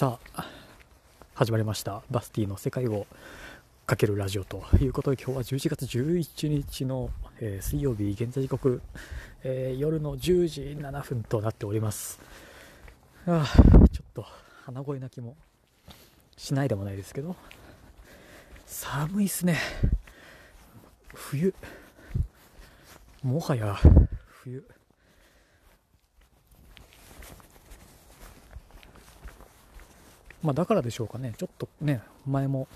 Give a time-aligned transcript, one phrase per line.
[0.00, 0.46] さあ
[1.34, 2.02] 始まりました。
[2.10, 3.06] バスティの世界を
[3.84, 8.80] かけるラジオということで今日は11月11日の、えー、水曜日現在時刻、
[9.44, 12.18] えー、夜の10時7分となっております。
[13.26, 13.44] あ
[13.92, 14.24] ちょっと
[14.64, 15.36] 鼻声泣きも
[16.34, 17.36] しないでもないですけど
[18.64, 19.58] 寒いっすね。
[21.12, 21.54] 冬。
[23.22, 23.76] もはや
[24.24, 24.64] 冬。
[30.42, 32.66] まあ、だからでしょうかね、ちょっとね、前も、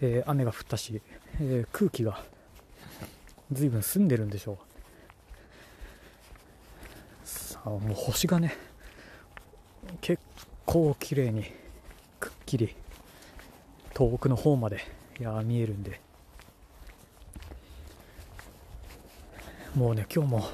[0.00, 1.02] えー、雨が降ったし、
[1.40, 2.22] えー、空気が
[3.50, 4.56] 随分澄んでるんでしょう。
[7.24, 8.56] さあ、もう星がね、
[10.00, 10.22] 結
[10.64, 11.44] 構綺麗に、
[12.18, 12.74] くっきり、
[13.92, 14.80] 遠くの方まで、
[15.20, 16.00] いや見えるんで、
[19.74, 20.44] もうね、今日も、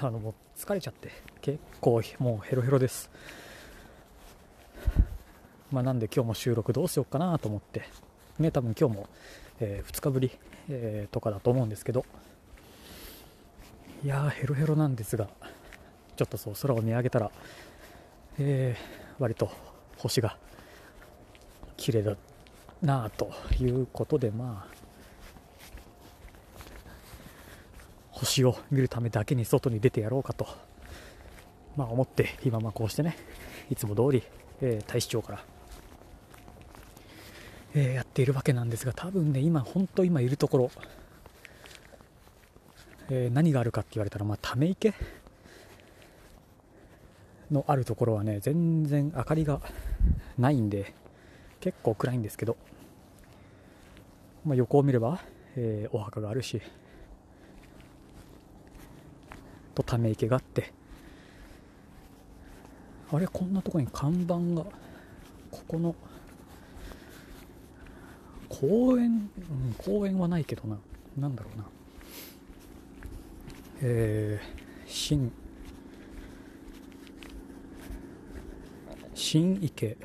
[0.00, 1.10] あの、もう疲れちゃって、
[1.42, 3.10] 結構もうヘロヘロです。
[5.74, 7.82] まあ、なんで今日も収録どうしようかなと思って、
[8.38, 9.08] ね、多分今日も、
[9.58, 10.30] えー、2日ぶり、
[10.68, 12.06] えー、とかだと思うんですけど、
[14.04, 15.28] いやー、ヘロヘロなんですが、
[16.16, 17.32] ちょっとそう、空を見上げたら、
[18.38, 19.50] えー、割と
[19.98, 20.36] 星が
[21.76, 22.16] 綺麗だ
[22.80, 24.74] なということで、まあ、
[28.12, 30.46] 星を見るためだけに外に出てやろうかと、
[31.76, 33.16] まあ、思って今まこうしてね
[33.70, 34.22] いつも通り、
[34.60, 35.53] えー、大使長から
[37.74, 40.70] えー、やっているわけなんですが多分ね今本当今いるところ、
[43.10, 44.94] えー、何があるかって言われたらまあため池
[47.50, 49.60] のあるところはね全然明かりが
[50.38, 50.94] ないんで
[51.60, 52.56] 結構暗いんですけど、
[54.44, 55.20] まあ、横を見れば、
[55.56, 56.60] えー、お墓があるし
[59.74, 60.72] とため池があって
[63.12, 64.66] あれこんなところに看板が
[65.50, 65.94] ここの
[68.60, 70.78] 公園、うん、公園はないけどな、
[71.18, 71.64] なんだろうな。
[73.82, 75.32] えー、新、
[79.14, 79.96] 新池、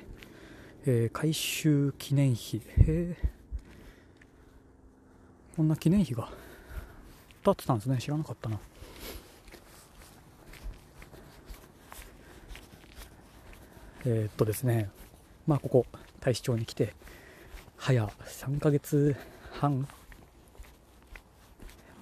[0.86, 3.18] えー、改修記念碑、へえ
[5.56, 6.30] こんな記念碑が。
[7.42, 8.60] 立ってたんですね、知らなかったな。
[14.06, 14.90] えー、っとですね、
[15.46, 15.86] まあ、ここ、
[16.20, 16.94] 大使町に来て、
[17.80, 19.16] 早3ヶ月
[19.54, 19.88] 半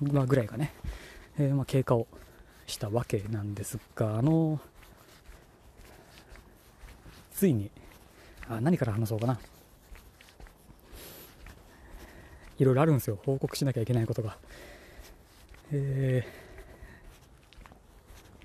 [0.01, 0.73] ぐらいがね、
[1.38, 2.07] えー、まあ、経過を
[2.65, 4.59] したわけなんですが、あの
[7.31, 7.69] ついに
[8.49, 9.39] あ何から話そうかな。
[12.57, 13.19] いろいろあるんですよ。
[13.23, 14.38] 報告しなきゃいけないことが。
[15.71, 16.25] え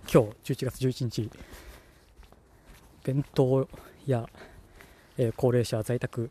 [0.07, 1.31] ー、今日11月11日、
[3.05, 3.67] 弁当
[4.07, 4.29] や、
[5.17, 6.31] えー、高齢者在宅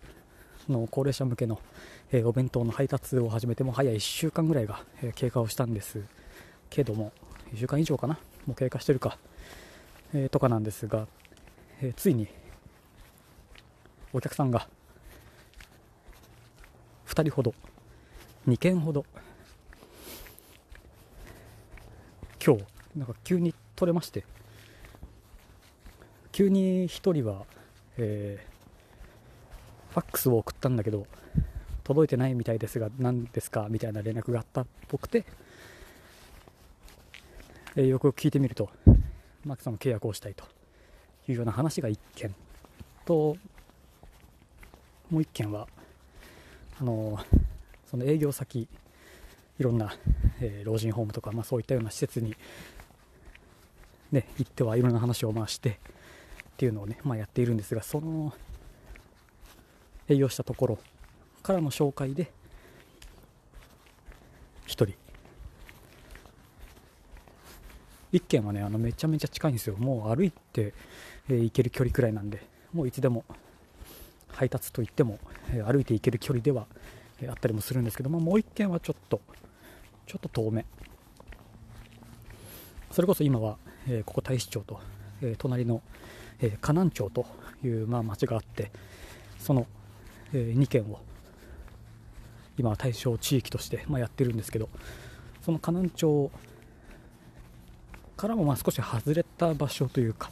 [0.69, 1.59] の高齢者向けの、
[2.11, 6.01] えー、お弁当の配達を始めても早い1週間ぐらいが、えー、経過をしたんです。
[6.69, 7.11] けども
[7.53, 8.17] 1週間以上かな。
[8.45, 9.17] もう経過してるか、
[10.13, 11.07] えー、とかなんですが、
[11.81, 12.27] えついに
[14.13, 14.67] お客さんが
[17.07, 17.53] 2人ほど
[18.47, 19.05] 2件ほど
[22.43, 22.63] 今日
[22.95, 24.23] なんか急に取れまして
[26.31, 27.45] 急に1人は、
[27.97, 28.50] えー
[29.91, 31.05] ファックスを送ったんだけど
[31.83, 35.25] 届いてないみたいですが何ですかみたいな連絡があったっぽくて、
[37.75, 38.69] え、よくよく聞いてみると
[39.45, 40.45] マークさんの契約をしたいと
[41.27, 42.33] いうような話が1件。
[43.05, 43.35] と
[45.09, 45.67] もう1件は
[46.79, 47.19] あの、
[47.89, 48.69] その営業先
[49.59, 49.93] いろんな、
[50.39, 52.35] えー、老人ホームとか、まあ、そういったような施設に、
[54.11, 55.73] ね、行ってはいろんな話を回してっ
[56.57, 58.33] ていうのをね、まあ、やっているんですがその
[60.11, 60.79] 営業したところ
[61.43, 62.31] からの紹介で
[64.67, 64.85] 1人。
[68.13, 69.77] 1軒はねあのめちゃめちゃ近いんですよ。
[69.77, 70.73] もう歩いて、
[71.29, 72.43] えー、行ける距離くらいなんで
[72.73, 73.23] もういつでも
[74.27, 75.19] 配達といっても、
[75.53, 76.67] えー、歩いて行ける距離では、
[77.21, 79.21] えー、あったりもするんですけどももう1軒はちょっと
[80.05, 80.65] ちょっと遠め。
[82.91, 83.57] それこそ今は、
[83.87, 84.81] えここ大使町と、
[85.21, 85.81] え隣の、
[86.41, 87.25] え河南町と
[87.63, 88.69] いう、まあ、町があって
[89.39, 89.65] その
[90.33, 90.99] 2件を
[92.57, 94.69] 今は対象地域として、まやってるんですけど
[95.41, 96.31] その河南町
[98.17, 100.29] からもま少し外れた場所というか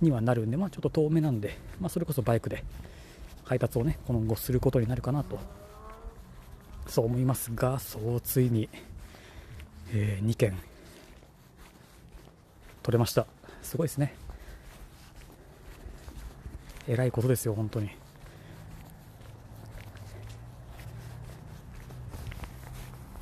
[0.00, 2.64] にはなるんで、まあ、ちょっと遠めなんで、まあ、それこそバイクで
[3.44, 5.38] 配達をね今後することになるかなと
[6.86, 8.68] そう思いますがそうついに、
[9.92, 10.58] えー、2件
[12.82, 13.26] 取れました。
[13.62, 14.14] すごいですね。
[16.88, 17.90] えらいことですよ本当に。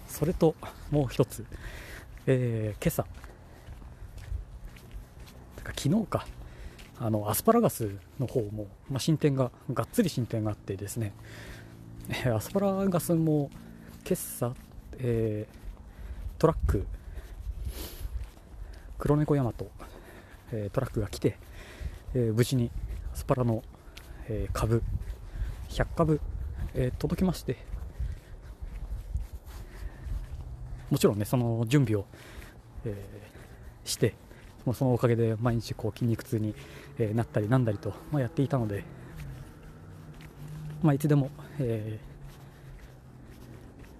[0.06, 0.54] それと
[0.90, 1.44] もう一つ、
[2.26, 3.02] えー、今朝。
[5.68, 6.26] か昨日か。
[7.00, 11.12] あのアスパラガスの方も、まあ、進展ががっつり進展があってですね、
[12.08, 13.50] えー、アスパラガスも
[14.04, 14.52] 今朝、
[14.98, 16.86] えー、トラック。
[18.98, 19.70] 黒猫山と、
[20.50, 21.38] えー、トラックが来て、
[22.14, 22.72] えー、無事に
[23.18, 23.64] アスパラの、
[24.28, 24.80] えー、株
[25.70, 26.20] 100株、
[26.72, 27.56] え届きまして
[30.88, 32.06] もちろんねその準備を、
[32.84, 32.94] え
[33.84, 34.14] して
[34.64, 36.54] もうそのおかげで毎日こう筋肉痛に、
[37.00, 38.84] えなったりなんだりと、まあ、やっていたので、
[40.80, 41.98] まあ、いつでも、え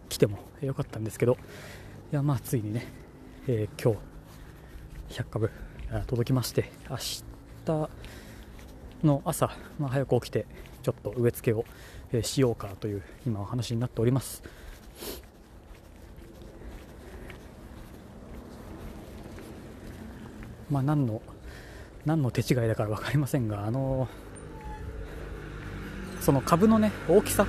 [0.08, 1.36] 来てもよかったんですけど
[2.12, 2.86] いやまあついにね、
[3.48, 3.94] え今
[5.08, 5.50] 日100株
[6.06, 7.24] 届きまして明日
[9.02, 10.46] の朝、まあ、早く起きて
[10.82, 11.64] ちょっと植え付けを、
[12.12, 14.42] えしようかという今お話になっております。
[20.70, 21.20] まあ何の
[22.06, 24.08] 何の手違いだから分かりませんがあの
[26.20, 27.46] その株のね大きさ。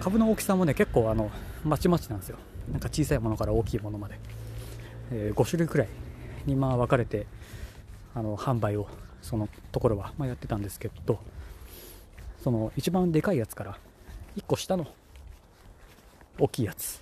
[0.00, 1.30] 株の大きさもね結構あの
[1.64, 2.38] まちまちなんですよ。
[2.70, 4.18] なんか小さいものから大きいものまで、
[5.10, 5.88] えー、5種類くらい
[6.46, 7.26] にまあ分かれて
[8.14, 8.86] あの販売を
[9.22, 11.18] そのところは、まあ、やってたんですけど
[12.42, 13.78] その一番でかいやつから
[14.36, 14.86] 1個下の
[16.38, 17.00] 大きいやつ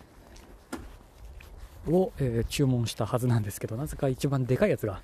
[1.87, 5.01] を、えー、注文したはずなんですけどなぜか一番でかいやつが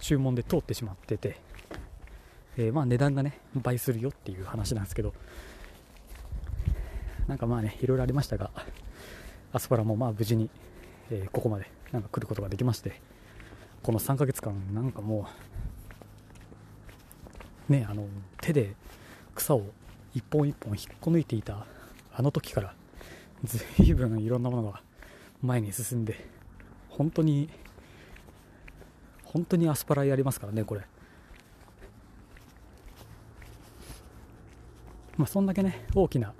[0.00, 1.36] 注文で通ってしまってて、
[2.58, 5.14] えー、まあ値段がね倍するよっていう話なんですけど
[7.26, 8.50] なんかまあねいろいろありましたが
[9.52, 10.50] アスパラもまあ無事に、
[11.10, 13.00] えー、ここまでなんか来ることができまして
[13.84, 15.26] この3ヶ月間なんかも
[17.68, 18.06] うねあの
[18.40, 18.74] 手で
[19.34, 19.66] 草を
[20.14, 21.66] 一本一本引っこ抜いていた
[22.16, 22.74] あの時から
[23.44, 24.80] 随分いろんなものが
[25.42, 26.26] 前に進んで
[26.88, 27.50] 本当に
[29.22, 30.80] 本当にアスパラやりますからねこれ。
[35.18, 36.32] まあそんだけね大きな、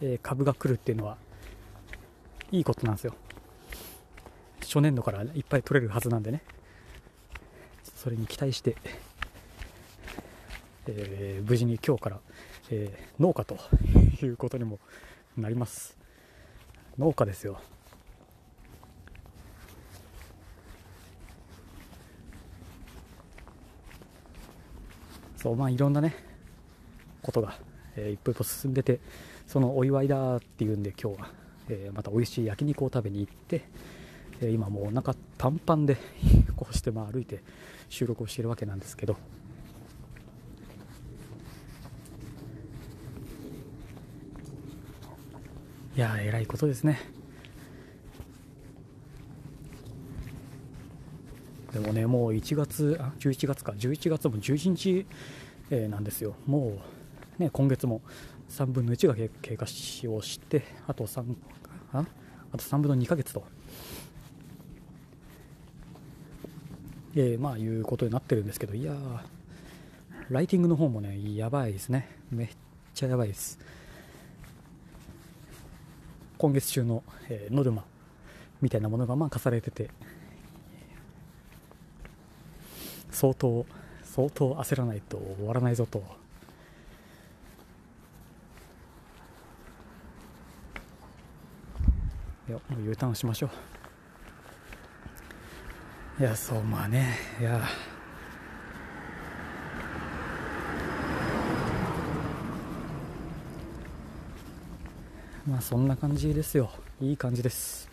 [0.00, 1.16] え株が来るっていうのは
[2.50, 3.14] いいことなんですよ。
[4.62, 6.42] 初年度から、いっぱい取れるはずなんでね。
[7.98, 8.76] それに期待して、
[10.86, 12.20] えー、無事に今日から、
[12.70, 13.58] えー、農家と
[14.22, 14.78] いうことにも
[15.36, 15.98] なります。
[16.96, 17.60] 農家ですよ。
[25.36, 26.14] そうまあいろんなね
[27.20, 27.58] ことが、
[27.96, 29.00] えー、一歩一歩進んでて
[29.48, 31.30] そのお祝いだっていうんで今日は、
[31.68, 33.64] えー、また美味しい焼肉を食べに行って、
[34.40, 35.96] え、今もうお腹パンパンで
[36.56, 37.42] こうしてまあ歩いて
[37.88, 39.16] 収録をしているわけなんですけど。
[45.96, 47.00] いやえらいことですね。
[51.72, 55.06] でもね、もう1月、あ11月か、11月も11日、
[55.70, 56.78] えー、なんですよ、も
[57.38, 58.00] う、ね、今月も
[58.48, 61.36] 3分の1が経過しをして、あと3、
[61.92, 62.04] あ
[62.52, 63.44] あと3分の2ヶ月と、
[67.14, 68.94] えー、まあいうことになってるんですけど、いや
[70.30, 72.48] ライティングの方もね、やばいですね、めっ
[72.94, 73.58] ちゃやばいです。
[76.36, 77.84] 今月中の、えー、ノルマ
[78.60, 79.90] みたいなものがまあ課されてて、
[83.10, 83.66] 相当
[84.04, 86.02] 相当焦らないと終わらないぞと。
[92.48, 93.77] いやもう U ターンしましょう。
[96.18, 97.16] いやそうまあね。
[97.40, 97.62] いや。
[105.46, 106.72] まあそんな感じですよ。
[107.00, 107.88] いい感じです。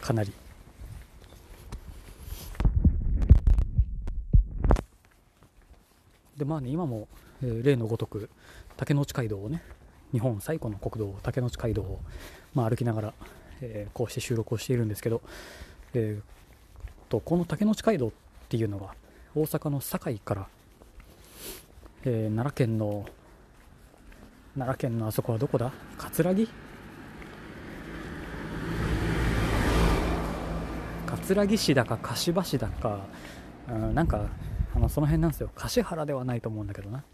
[0.00, 0.32] かなり。
[6.36, 7.06] でまあね今も、
[7.44, 8.28] えー、例のごとく
[8.76, 9.62] 竹野内街道をね
[10.10, 12.00] 日本最古の国道竹野内街道を、
[12.54, 13.14] まあ、歩きながら、
[13.60, 15.22] えー、こうして収録をしているんですけど、
[15.94, 18.10] えー、とこの竹野内街道っ
[18.48, 18.94] ていうのが
[19.34, 20.48] 大阪の堺から、
[22.04, 23.06] えー、奈良県の
[24.54, 25.72] 奈良県のあそこはどこだ？
[25.98, 26.48] 葛城？
[31.06, 33.00] 葛城市だか柏市だか、
[33.68, 34.26] うん、なんか
[34.74, 35.50] あのその辺なんですよ。
[35.54, 37.04] 橿原ではないと思うんだけどな。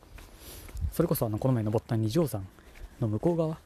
[0.93, 2.47] それこそあのこの前登った二条山
[3.01, 3.59] の向こう側。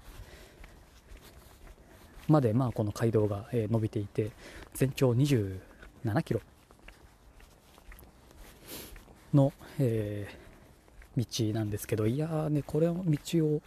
[2.28, 4.30] までまあこの街道が、え伸びていて
[4.74, 5.58] 全長27
[6.24, 6.40] キロ
[9.32, 13.62] の、えー、道なんですけどいやーねこれの道を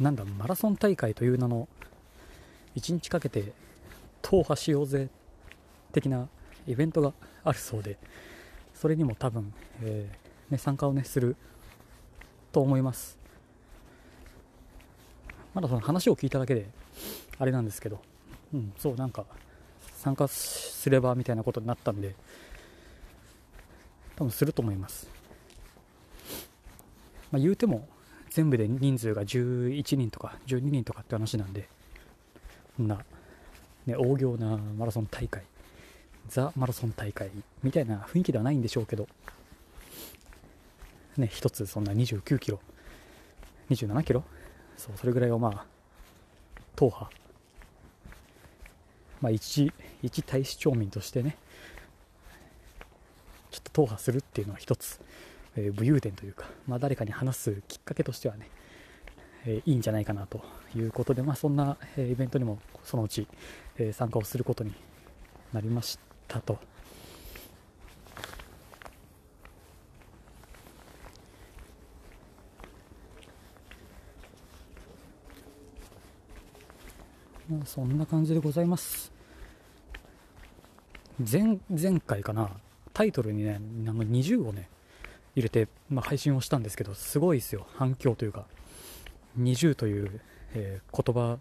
[0.00, 1.68] なんだマラソン大会という名の
[2.76, 3.52] 1日かけて
[4.22, 5.08] 踏破しようぜ
[5.92, 6.28] 的な
[6.66, 7.12] イベントが
[7.44, 7.98] あるそうで
[8.74, 9.52] それにも多分、
[9.82, 11.36] えー、ね、参加を、ね、する
[12.50, 13.21] と思います。
[15.54, 16.66] まだその話を聞いただけで
[17.38, 18.00] あれなんですけど、
[18.54, 19.24] うん、そうなんか
[19.96, 22.14] 参加すればみたいなことになったんで
[24.16, 25.08] 多分すると思います、
[27.30, 27.88] まあ、言うても
[28.30, 31.68] 全部で人数が11人とか12人とかって話なんで
[32.76, 33.04] こんな、
[33.86, 35.42] ね、大行なマラソン大会
[36.28, 37.30] ザ・マラソン大会
[37.62, 39.06] みたいな雰囲気ではないんでしょうけど
[41.16, 42.60] ね一つそんな29キロ
[43.70, 44.24] 27キロ
[44.82, 45.64] そうそれぐらいをまあ
[46.74, 47.08] 踏破
[49.20, 49.72] まあ一
[50.02, 51.36] 一大使町民としてね
[53.52, 55.00] ちょっと踏破するっていうのは一つ、
[55.56, 58.48] えー、武勇伝というか、まあ、誰かに話すきっかけとしてはね、
[59.44, 60.42] えー、いいんじゃないかなと
[60.74, 63.28] いうことで、まあ、そんな、えー、イベントにもそのうち、
[63.78, 64.72] え参加をすることに
[65.52, 66.58] なりましたと。
[77.64, 79.12] そんな感じでございます。
[81.30, 82.50] 前前回かな。
[82.92, 84.68] タイトルにねなんか20をね
[85.34, 87.66] 入れて、まあ、配信をしたんですけどすごいですよ。
[87.76, 88.46] 反響というか。
[89.38, 90.20] 20という、
[90.54, 91.38] えー、言葉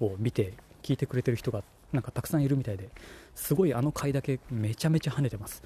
[0.00, 1.62] を見て聞いてくれてる人が
[1.92, 2.88] なんかたくさんいるみたいで
[3.36, 5.62] すごいあの回だけめちゃめちゃ跳ねてます。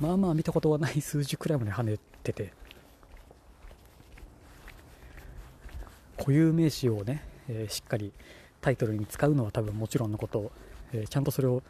[0.00, 2.52] まあまあ見たことはない数字くらいまで跳ねてて
[6.22, 8.12] 固有名詞をね、えー、しっかり
[8.60, 10.52] タイトルに使うのは多分もちろんのこと、
[10.92, 11.64] えー、ちゃんとそれを、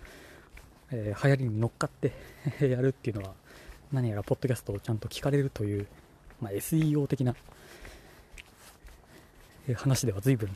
[0.91, 2.13] えー、流行りに乗っかって
[2.61, 3.35] やるっていうのは
[3.91, 5.87] 何やらポッドキャストをちゃんと聞かれるという、
[6.39, 7.35] まあ、SEO 的な
[9.75, 10.55] 話では随分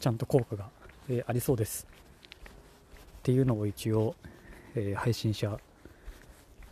[0.00, 0.70] ちゃんと効果が、
[1.10, 1.88] えありそうです。
[3.18, 4.14] っていうのを一応、
[4.76, 5.58] え配信者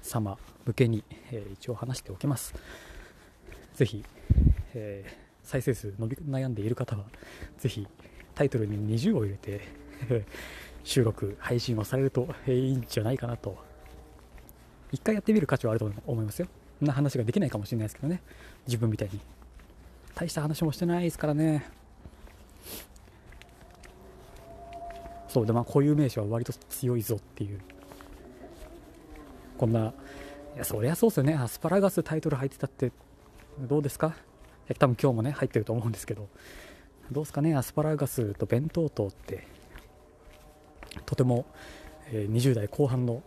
[0.00, 2.54] 様向けに、え一応話しておきます。
[3.74, 4.04] ぜひ、
[4.74, 7.04] えー再生数伸び悩んでいる方は
[7.58, 7.86] ぜひ
[8.34, 9.60] タイトルに20を入れて
[10.82, 13.56] 収録配信をされるといいんじゃないかなと。
[14.92, 16.48] 一回やってみる価値はあると思いますよ。
[16.78, 18.22] そんな話ができないかもしれないですけどね。
[18.66, 19.20] 自分みたいに。
[20.14, 21.66] 大した話もしてないですからね。
[25.28, 25.46] そう。
[25.46, 27.60] でまあ固有名詞は割と強いぞっていう。
[29.58, 29.92] こんな
[30.54, 31.34] いやそりゃそうですよね。
[31.34, 32.92] アスパラガスタイトル入ってたって
[33.60, 34.14] どうですか？
[34.74, 36.28] 多分今日もね入ってると思うんですけど。
[37.10, 39.46] どうですかねアスパラガスと弁当等って
[41.04, 41.46] とても、
[42.10, 43.22] えー、20代後半の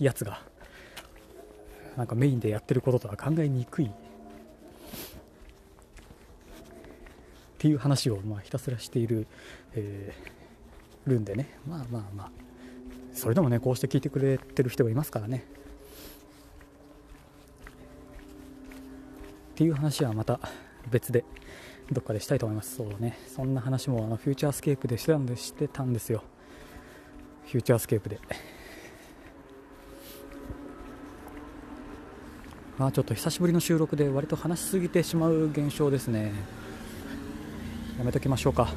[0.00, 0.40] やつが
[1.96, 3.86] なんかメインでやってることとは考えにくい。
[3.86, 3.90] っ
[7.58, 9.26] ていう話をまあひたすらしている、
[9.74, 11.58] えー、るんでね。
[11.66, 12.30] まあまあまあ。
[13.14, 15.46] それでもねこうして聞いてくれてる人がいますからね。
[19.56, 20.38] っていう話はまた
[20.90, 21.24] 別で
[21.90, 22.76] どっかでしたいと思います。
[22.76, 23.18] そうね。
[23.26, 26.22] そんな話もあのフューチャースケープでしてたんでしてたんですよ。
[27.46, 28.20] フューチャースケープで。
[32.76, 36.34] まあちょっと久しぶりの収録で割と話しすぎてしまう現象ですね。
[37.96, 38.68] やめときましょうか。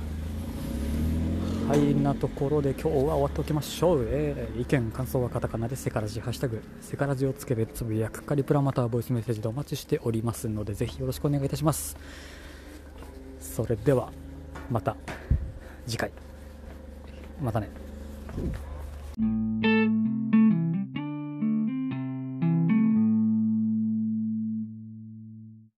[1.70, 11.96] はいなところで今日は終わっておきましょう、えー、意見感想はカタカナでセカラジハッシュタグセカラジをつけてつぶやくかリプラまたはボイスメッセージでお待ちしておりますのでぜひよろしくお願いいたします。
[13.40, 14.12] それでは
[14.72, 14.98] また
[15.86, 16.12] 次回。
[17.40, 17.70] またね。